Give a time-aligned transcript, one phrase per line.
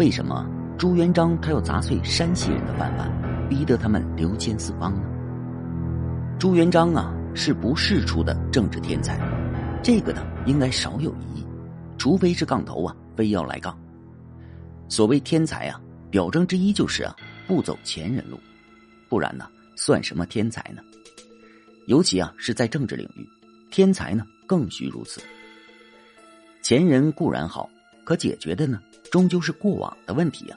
[0.00, 0.48] 为什么
[0.78, 5.02] 朱元璋他要砸碎山西人的饭碗，逼得他们流迁四方呢？
[6.38, 9.20] 朱元璋啊，是不世出的政治天才，
[9.82, 11.46] 这个呢应该少有疑义，
[11.98, 13.78] 除非是杠头啊，非要来杠。
[14.88, 15.78] 所谓天才啊，
[16.10, 17.14] 表征之一就是啊，
[17.46, 18.40] 不走前人路，
[19.06, 19.46] 不然呢，
[19.76, 20.80] 算什么天才呢？
[21.88, 23.28] 尤其啊，是在政治领域，
[23.70, 25.20] 天才呢更需如此。
[26.62, 27.68] 前人固然好，
[28.10, 30.56] 可解决的呢，终究是过往的问题呀。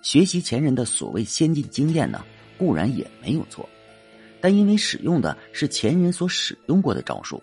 [0.00, 2.24] 学习前人的所谓先进经验呢，
[2.56, 3.68] 固然也没有错。
[4.40, 7.42] 但因为使用的是前人所使用过的招数，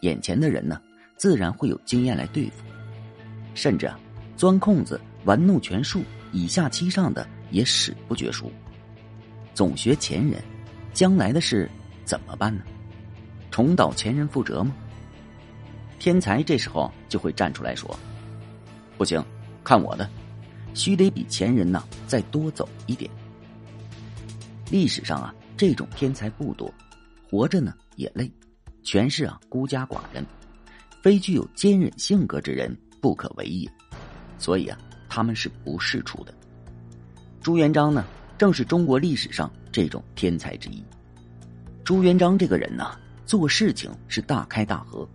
[0.00, 0.78] 眼前的人呢，
[1.16, 2.62] 自然会有经验来对付，
[3.54, 3.98] 甚至啊，
[4.36, 8.52] 钻空子、玩弄权术、以下欺上的也史不绝书。
[9.54, 10.42] 总学前人，
[10.92, 11.70] 将来的事
[12.04, 12.62] 怎么办呢？
[13.50, 14.76] 重蹈前人覆辙吗？
[15.98, 17.98] 天才这时候就会站出来说
[18.96, 19.22] ：“不行，
[19.62, 20.08] 看我的，
[20.74, 23.10] 须得比前人呢再多走一点。”
[24.70, 25.34] 历史上啊。
[25.56, 26.68] 这种天才不多，
[27.30, 28.28] 活着呢也累，
[28.82, 30.26] 全是啊孤家寡人，
[31.00, 33.70] 非具有坚忍性格之人不可为也。
[34.36, 34.76] 所以啊，
[35.08, 36.34] 他们是不世出的。
[37.40, 38.04] 朱元璋呢，
[38.36, 40.82] 正是中国历史上这种天才之一。
[41.84, 45.08] 朱元璋这个人呢，做事情是大开大合，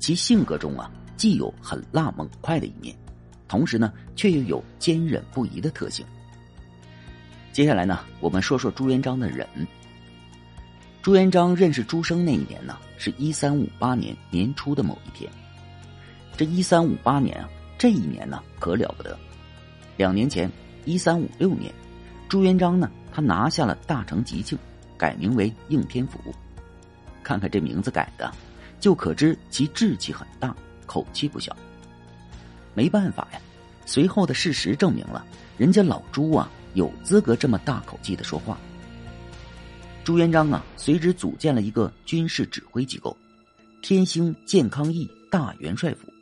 [0.00, 2.94] 其性格中啊，既有很辣猛快的一面，
[3.54, 6.04] 同时呢，却又有坚忍不移的特性。
[7.52, 9.46] 接下来呢，我们说说朱元璋的忍。
[11.00, 15.30] 朱元璋认识朱生那一年呢，是一三五八年年初的某一天。
[16.36, 19.16] 这一三五八年啊，这一年呢可了不得。
[19.96, 20.50] 两年前，
[20.84, 21.72] 一三五六年，
[22.28, 24.58] 朱元璋呢，他拿下了大成吉庆，
[24.98, 26.18] 改名为应天府。
[27.22, 28.34] 看看这名字改的，
[28.80, 30.52] 就可知其志气很大，
[30.86, 31.56] 口气不小。
[32.74, 33.40] 没办法呀，
[33.86, 35.24] 随后的事实证明了，
[35.56, 38.58] 人家老朱啊，有资格这么大口气的说话。
[40.04, 43.16] 朱元璋啊，随之组建了一个军事指挥机构——
[43.80, 46.12] 天兴健康义大元帅府，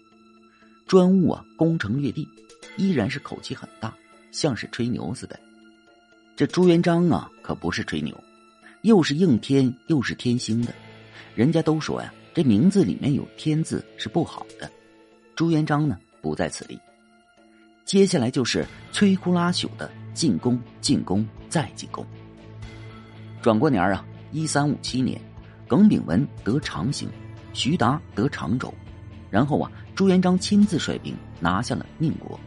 [0.86, 2.28] 专务啊攻城略地，
[2.76, 3.92] 依然是口气很大，
[4.30, 5.38] 像是吹牛似的。
[6.36, 8.16] 这朱元璋啊，可不是吹牛，
[8.82, 10.72] 又是应天又是天兴的，
[11.34, 14.70] 人家都说呀，这名字里面有“天”字是不好的。
[15.34, 16.80] 朱元璋呢，不在此例。
[17.84, 22.06] 接下来就是摧枯拉朽的进攻，进攻，再进攻。
[23.42, 25.20] 转过年啊，一三五七年，
[25.66, 27.08] 耿炳文得长兴，
[27.52, 28.72] 徐达得常州，
[29.30, 32.38] 然后啊，朱元璋亲自率兵拿下了宁国。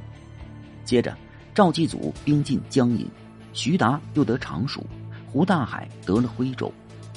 [0.86, 1.16] 接着，
[1.53, 3.06] 赵继祖兵进江阴，
[3.52, 4.86] 徐达又得常熟，
[5.28, 6.72] 胡大海得了徽州，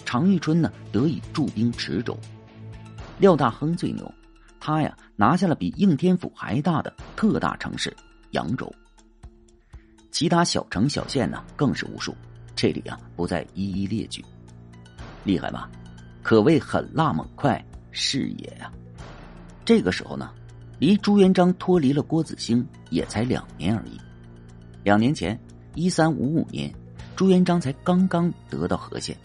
[0.04, 2.18] 常遇春呢得以驻兵池州。
[3.18, 4.12] 廖大亨最牛，
[4.68, 7.96] 他呀拿下了比应天府还大的特大城市
[8.32, 8.70] 扬州。
[10.10, 12.14] 其他小城小县呢更是无数。
[12.54, 14.22] 这里啊，不再一一列举，
[15.24, 15.70] 厉害吧？
[16.22, 18.70] 可谓狠辣猛快，是也呀。
[19.64, 20.34] 这个时候呢，
[20.78, 23.98] 离朱元璋脱离了郭子兴也才两年而已。
[24.84, 25.40] 两年前，
[25.76, 26.70] 一三五五年，
[27.16, 29.16] 朱元璋才刚刚得到和县。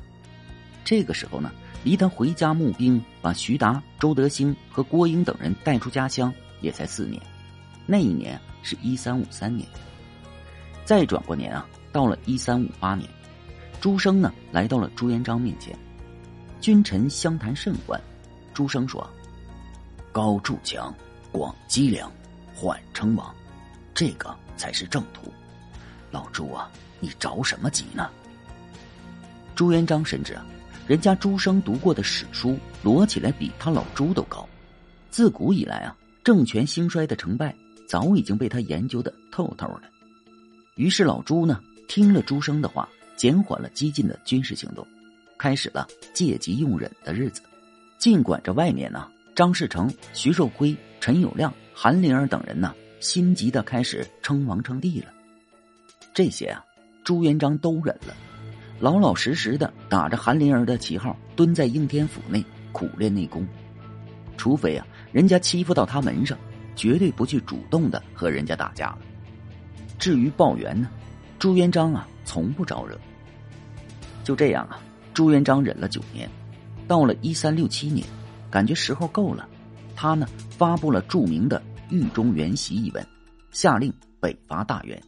[0.85, 1.51] 这个时候呢，
[1.83, 7.21] 离他回家募兵，把徐达、周德兴和郭英等人带出家乡，也才四年。
[7.85, 9.67] 那一年是一三五三年。
[10.85, 13.09] 再转过年啊，到了一三五八年。
[13.81, 15.77] 朱生呢，来到了朱元璋面前，
[16.61, 17.99] 君臣相谈甚欢。
[18.53, 19.05] 朱生说
[20.13, 20.93] ：“高筑墙，
[21.33, 22.09] 广积粮，
[22.55, 23.35] 缓称王，
[23.93, 25.29] 这个才是正途。
[26.11, 26.71] 老朱啊，
[27.01, 28.09] 你着什么急呢？”
[29.53, 30.45] 朱元璋深知啊，
[30.87, 34.47] 人家朱生读过的史书摞起来比他老朱都高。
[35.09, 37.55] 自古以来啊，政权兴衰的成败
[37.87, 39.83] 早已经被他研究的透透的。
[40.75, 42.87] 于是老朱呢，听了朱生的话。
[43.15, 44.85] 减缓了激进的军事行动，
[45.37, 47.43] 开始了借机用忍的日子。
[47.99, 55.13] 尽管这外面呢，张士诚、徐寿辉、陈友谅、韩林儿等人呢，心急的开始称王称帝了。
[56.11, 56.65] 这些啊，
[57.03, 58.15] 朱元璋都忍了，
[58.83, 62.43] 老老实实的打着韩林儿的旗号，蹲在应天府内
[62.73, 63.47] 苦练内功。
[64.35, 66.37] 除非啊，人家欺负到他门上，
[66.75, 68.97] 绝对不去主动的和人家打架了。
[69.97, 70.89] 至于报怨呢，
[71.39, 72.05] 朱元璋啊。
[72.25, 72.97] 从不招惹。
[74.23, 74.81] 就这样啊，
[75.13, 76.29] 朱元璋忍了九年，
[76.85, 78.05] 到了一三六七年，
[78.51, 79.47] 感觉时候够了，
[79.95, 81.57] 他呢发布了著名的
[81.89, 83.05] 《狱中元檄》一文，
[83.51, 85.01] 下令北伐大元。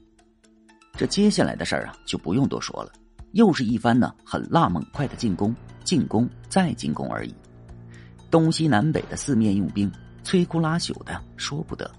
[0.93, 2.91] 这接下来的事儿啊，就不用多说了，
[3.35, 5.53] 又是一番呢很辣猛快的进攻，
[5.83, 7.35] 进攻再进攻而已。
[8.31, 9.91] 东西南北的四面用兵，
[10.23, 11.91] 摧枯拉朽的说不得。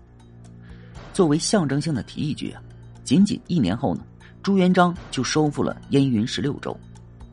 [1.13, 2.63] 作为象征性的提一句啊。
[3.05, 4.03] 仅仅一年后呢，
[4.43, 6.77] 朱元璋就收复了燕云十六州，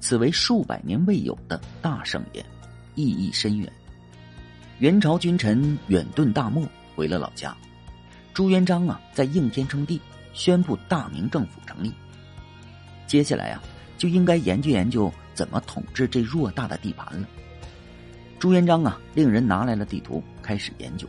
[0.01, 2.45] 此为数百年未有的大盛宴，
[2.95, 3.71] 意义深远。
[4.79, 7.55] 元朝君臣远遁大漠，回了老家。
[8.33, 9.99] 朱元璋啊，在应天称帝，
[10.33, 11.91] 宣布大明政府成立。
[13.07, 13.63] 接下来啊，
[14.03, 17.25] 就应该研究研究怎么统治这偌大的地盘了。
[18.37, 21.07] 朱元璋啊，令人拿来了地图，开始研究。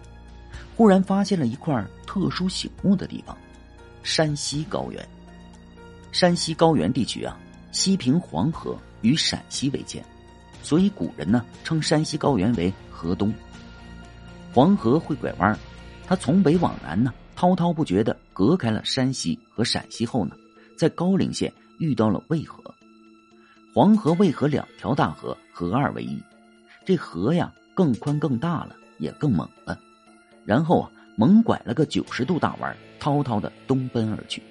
[0.76, 3.37] 忽然发现了一块特殊醒目的地方。
[4.05, 5.05] 山西高原，
[6.12, 7.37] 山西高原地区啊，
[7.73, 10.00] 西平黄河，与陕西为界，
[10.62, 13.35] 所以古人呢称山西高原为河东。
[14.52, 15.58] 黄河会拐弯，
[16.06, 20.37] 它从北往南呢滔滔不绝的隔开了山西和陕西后呢，
[20.79, 22.62] 在高陵县遇到了渭河。
[23.75, 26.23] 黄河、渭河两条大河合二为一，
[26.85, 29.79] 这河呀更宽更大了，也更猛了。
[30.44, 30.91] 然后啊。
[31.17, 34.43] 猛拐了个九十度大弯，滔滔的东奔而去。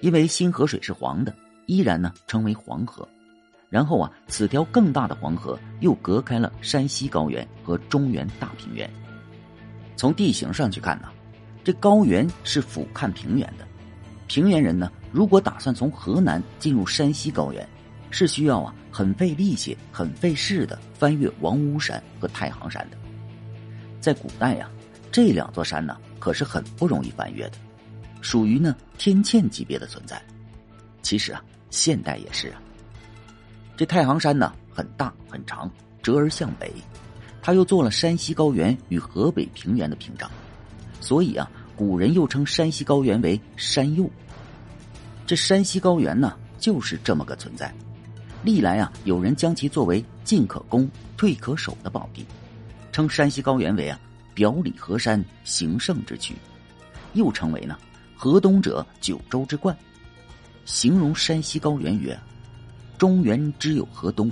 [0.00, 1.34] 因为新河水是黄的，
[1.66, 3.06] 依然呢称为黄河。
[3.68, 8.90] 然后啊，此条更大的黄河又隔开了山西高原和中原大平原。
[9.94, 11.08] 从地形上去看呢，
[11.62, 13.68] 这高原是俯瞰平原的。
[14.28, 17.68] 平原人呢，如果打算从河南进入山西高原，
[18.10, 22.96] 是需要啊很费力气、很费事的翻越王屋山和太行山的。
[24.00, 24.68] 在古代呀。
[25.12, 27.52] 这两座山呢，可是很不容易翻越的，
[28.20, 30.20] 属于呢天堑级别的存在。
[31.00, 32.60] 其实啊，现代也是啊。
[33.78, 35.70] 这太行山呢很大很长，
[36.02, 36.70] 折而向北，
[37.40, 40.30] 它又做了山西高原与河北平原的屏障，
[41.00, 44.10] 所以啊，古人又称山西高原为山右。
[45.24, 47.72] 这山西高原呢，就是这么个存在。
[48.46, 52.24] 历来啊，有人将其作为进可攻、退可守的宝地，
[52.92, 53.98] 称山西高原为啊。
[54.34, 56.34] 表里河山，行胜之区，
[57.14, 57.78] 又称为呢
[58.14, 59.74] 河东者九州之冠，
[60.66, 62.14] 形容山西高原曰：
[62.98, 64.30] 中原之有河东，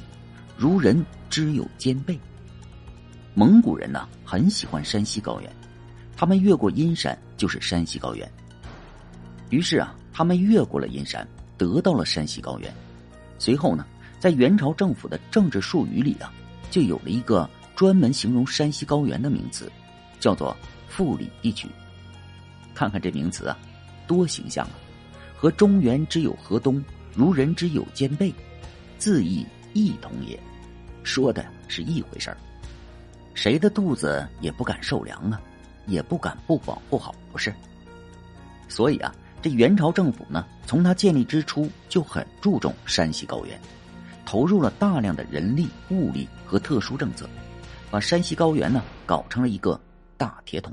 [0.58, 2.20] 如人之有肩背。
[3.32, 5.50] 蒙古人呢很喜欢山西高原，
[6.14, 8.31] 他们越过阴山就是山西高原。
[9.49, 11.26] 于是啊，他们越过了阴山，
[11.56, 12.70] 得到了山西高原。
[13.38, 13.87] 随后呢，
[14.19, 16.32] 在元朝政府的政治术语里啊，
[16.70, 19.70] 就有了一个专门形容山西高原的名词。
[20.20, 20.56] 叫做
[20.88, 21.69] 富里地区，
[22.72, 23.58] 看看这名词啊，
[24.06, 24.72] 多形象啊！
[25.37, 26.82] 和中原之有河东，
[27.14, 28.32] 如人之有肩背，
[28.96, 29.44] 字义
[29.75, 30.40] 异同也，
[31.02, 32.38] 说的是一回事儿。
[33.34, 35.38] 谁的肚子也不敢受凉啊，
[35.87, 37.52] 也不敢不保护好，不是？
[38.67, 43.60] 所以啊，这元朝政府呢，从它建立之初就很注重山西高原，
[44.25, 47.29] 投入了大量的人力、物力和特殊政策，
[47.91, 49.81] 把山西高原呢搞成了一个。
[50.17, 50.73] 大铁桶。